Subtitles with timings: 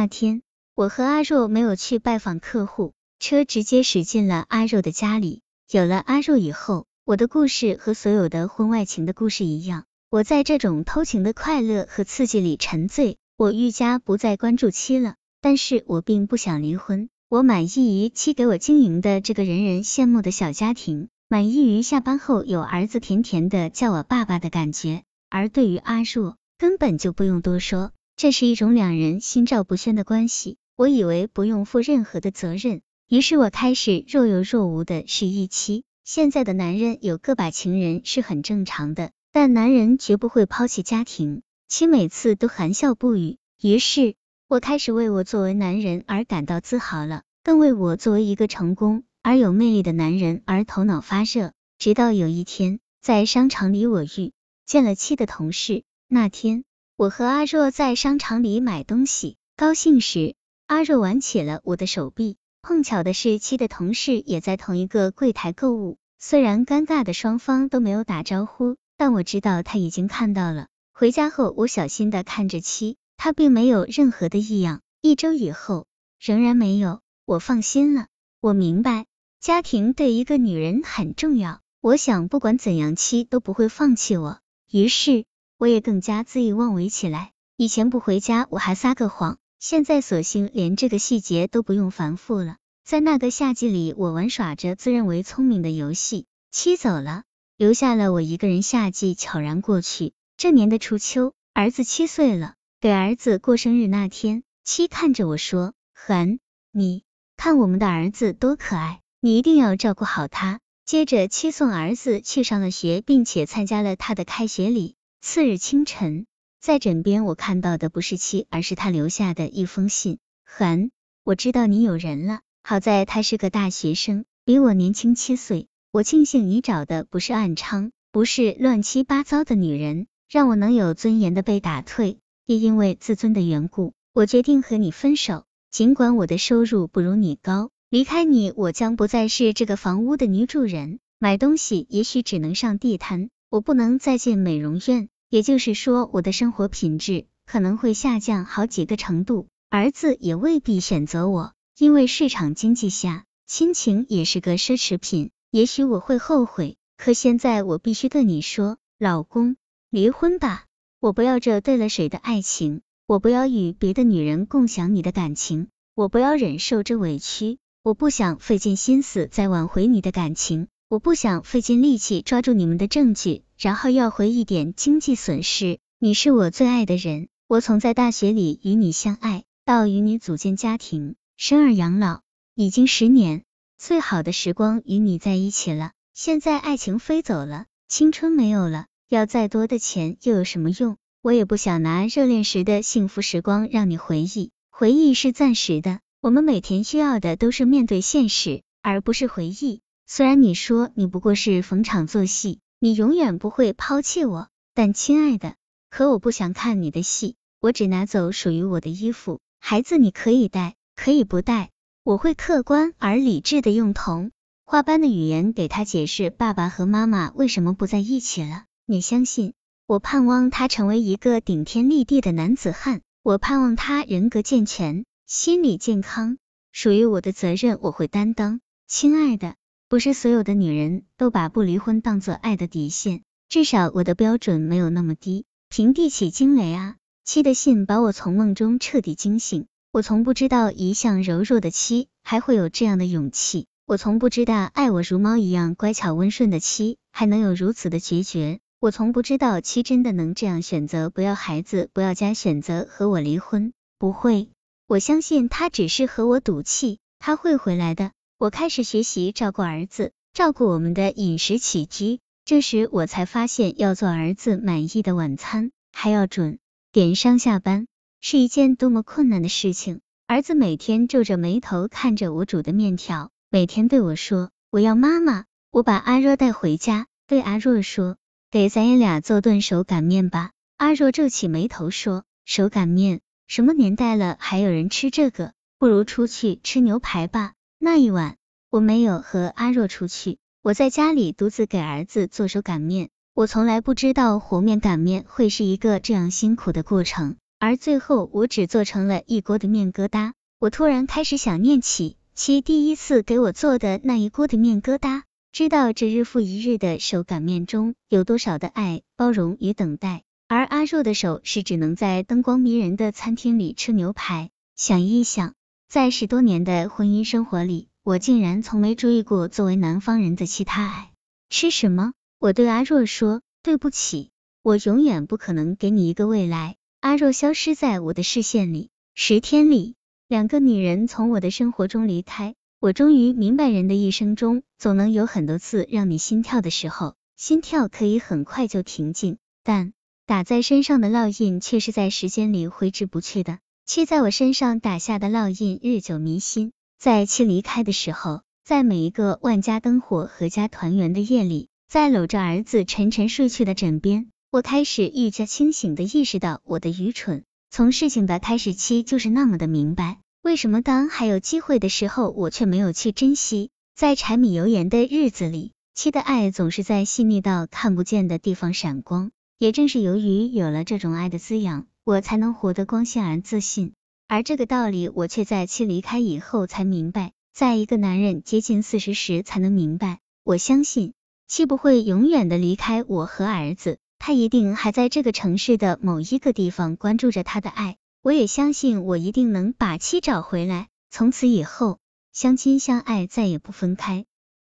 [0.00, 0.40] 那天，
[0.74, 5.42] 我和阿若没有去拜访客户，车直接驶进了阿若的家里。
[5.70, 13.18] 有了阿若以后，我的故事和所有的婚外情的故事一样，我在这种偷情的快乐和刺激里沉醉。
[13.36, 17.10] 我愈加不再关注妻了，但是我并不想离婚。
[17.28, 25.02] 我满意于妻给我经营的这个人人羡慕的小家庭，满意于下班后有儿子甜甜的叫我爸爸的感觉。
[25.28, 30.58] 而对于阿若，根本就不用多说，这是一种两人心照不宣的关系。
[30.76, 35.84] 我以为不用负任何的责任，于是我开始若有若无的示意妻。
[36.04, 41.40] 现在的男人有个把情人是很正常的，但男人绝不会抛弃家庭。
[41.66, 44.16] 妻每次都含笑不语，于是
[44.48, 51.54] 我开始为我作为男人而感到自豪了，更为我作为一个成功而有魅力的男人而头脑发热。
[51.78, 54.34] 直到有一天，在商场里我遇
[54.66, 55.84] 见了妻的同事。
[56.06, 56.64] 那天，
[57.00, 60.34] 我和阿若在商场里买东西，高兴时，
[60.66, 62.36] 阿若挽起了我的手臂。
[62.60, 65.96] 碰巧的是，妻的同事也在同一个柜台购物。
[66.18, 70.66] 虽然尴尬的双方都没有打招呼，但我知道他已经看到了。
[70.92, 74.82] 回家后，我小心的看着妻，他并没有任何的异样。
[75.00, 75.86] 一周以后，
[76.20, 78.08] 仍然没有，我放心了。
[78.42, 79.06] 我明白，
[79.40, 81.62] 家庭对一个女人很重要。
[81.80, 84.40] 我想，不管怎样，妻都不会放弃我。
[84.70, 85.24] 于是，
[85.60, 87.32] 我也更加恣意妄为起来。
[87.58, 92.56] 以前不回家，我还撒个谎，现在索性连这个细节都不用繁复了。
[92.82, 96.24] 在那个夏季里，我玩耍着自认为聪明的游戏。
[96.50, 97.24] 妻走了，
[97.58, 98.62] 留下了我一个人。
[98.62, 100.14] 夏季悄然过去。
[100.38, 102.54] 这年的初秋，儿子七岁了。
[102.80, 106.38] 给儿子过生日那天，七看着我说：“韩，
[106.72, 107.02] 你
[107.36, 114.96] 看我们的儿子多可爱，你一定要照顾好他。”接着，七送儿子去上了学，并且参加了他的开学礼。
[115.22, 116.24] 次日清晨，
[116.60, 120.18] 在枕边我看到的不是妻，而是他留下的一封信。
[120.44, 120.90] 韩，
[121.24, 122.40] 我知道你有人了。
[122.62, 125.68] 好在他是个大学生，比我年轻七岁。
[125.92, 130.06] 我庆幸你找的不是暗娼，不是乱七八糟的女人。
[130.30, 135.44] 让我能有尊严的被打退，也因为自尊的缘故，我决定和你分手。
[135.70, 140.98] 尽管我的收入不如你高，离开你，我将不再是这个房屋的女主人。
[141.18, 149.46] 买东西也许只能上地摊，我不能再进美容院，也就是说，我的生活品质可能会下降好几个程度。
[149.68, 155.30] 儿子也未必选择我，因为市场经济下，亲情也是个奢侈品。
[155.52, 159.54] 也许我会后悔，可现在我必须对你说，老公。
[159.88, 160.64] 离婚吧，
[160.98, 175.78] 我不要这对了谁的爱情，我不要与别的女人共享你的感情，我不要忍受这委屈，我不想费尽心思再挽回你的感情，我不想费尽力气抓住你们的证据，然后要回一点经济损失。
[176.00, 182.22] 你是我最爱的人，我从在大学里与你相爱，到与你组建家庭、生儿养老，
[182.56, 183.44] 已经十年，
[183.78, 185.92] 最好的时光与你在一起了。
[186.12, 188.86] 现在爱情飞走了，青春没有了。
[189.08, 190.96] 要再多的钱又有什么用？
[191.22, 196.00] 我也不想拿热恋时的幸福时光让你回忆，回忆是暂时的。
[196.20, 199.82] 我们每天需要的都是面对现实，而不是回忆。
[200.12, 205.54] 虽然你说你不过是逢场作戏，你永远不会抛弃我，但亲爱的，
[205.88, 207.36] 可我不想看你的戏。
[207.60, 211.70] 我只拿走属于我的衣服，孩子你可以带，可以不带。
[212.02, 214.32] 我会客观而理智的用童
[214.64, 218.64] 话般的语言给他解释爸爸和妈妈为什么不在一起了。
[218.86, 219.54] 你相信
[219.86, 223.02] 我，盼望他成为一个顶天立地的男子汉。
[223.22, 226.36] 我盼望他人格健全，心理健康。
[226.72, 228.60] 属于我的责任我会担当。
[228.88, 229.54] 亲爱的，
[229.90, 235.46] 不是所有的女人都把不离婚当做爱的底线，至少我的标准没有那么低。
[235.68, 236.94] 平地起惊雷啊！
[237.24, 239.66] 妻的信把我从梦中彻底惊醒。
[239.90, 243.66] 我从不知道一向柔弱的妻还会有这样的勇气。
[243.84, 248.60] 我从不知道爱我如猫一样乖巧温顺的妻还能有如此的决绝。
[248.78, 253.72] 我从不知道妻真的能这样选择，不要孩子，不要家，选择和我离婚。
[253.98, 254.50] 不会，
[254.86, 258.12] 我相信他只是和我赌气，他会回来的。
[258.40, 262.20] 我开始学习照顾儿子，照顾我们的饮食起居。
[262.46, 266.58] 这时我才发现，要做儿子满意的晚餐，还要准
[266.90, 267.86] 点上下班，
[268.22, 270.00] 是一件多么困难的事情。
[270.26, 278.16] 儿子每天皱着眉头看着我煮的面条，每天对我说：“我要妈妈。”我把阿若带回家，对阿若说。
[278.50, 280.52] 给咱爷俩做顿手擀面吧。
[280.78, 285.52] 阿若皱起眉头说：“手擀面，什么年代了还有人吃这个？
[285.78, 287.52] 不如出去吃牛排吧。”
[287.82, 288.36] 那一晚，
[288.68, 293.08] 我没有和阿若出去，我在家里独自给儿子做手擀面。
[293.32, 297.36] 我从来不知道和面擀面会是一个这样辛苦的过程。
[297.58, 300.32] 而最后我只做成了一锅的面疙瘩。
[300.58, 310.22] 我突然开始想念起其第一次给我做的那一锅的面疙瘩，知道这日复一日的手擀面中有多少的爱、包容与等待。
[310.48, 314.50] 而阿若的手是只能在灯光迷人的餐厅里吃牛排。
[314.76, 315.54] 想一想，
[315.90, 321.10] 在十多年的婚姻生活里，我竟然从没注意过作为南方人的其他爱。
[321.48, 322.12] 吃什么？
[322.38, 324.30] 我对阿若说：“对不起，
[324.62, 328.90] 我永远不可能给你一个未来。”阿若消失在我的视线里。
[329.16, 329.96] 十天里，
[330.28, 339.92] 两个女人从我的生活中离开，我终于明白，人的一生中总能有很多次让你心跳的时候，心跳可以很快就平静，但
[340.24, 343.58] 打在身上的烙印却是在时间里挥之不去的。
[343.92, 357.42] 七在我身上打下的烙印日久弥新，在七离开的时候，在每一个万家灯火、阖家团圆的夜里，在搂着儿子沉沉睡去的枕边，我开始愈加清醒的意识到我的愚蠢。
[357.68, 363.70] 从事情的开始，期就是那么的明白，为什么当还有机会的时候，我却没有去珍惜。
[363.96, 369.32] 在柴米油盐的日子里，七的爱总是在细腻到看不见的地方闪光。
[369.58, 371.88] 也正是由于有了这种爱的滋养。
[372.10, 373.92] 我才能活得光鲜而自信，
[374.26, 380.18] 而这个道理我却在妻离开以后才明白，在一个男人接近四十时才能明白。
[380.42, 381.14] 我相信
[381.46, 387.96] 妻不会永远的离开我和儿子，他一定还在这个城市的某一个地方关注着他的爱。
[388.22, 392.00] 我也相信我一定能把妻找回来，从此以后
[392.32, 394.24] 相亲相爱，再也不分开。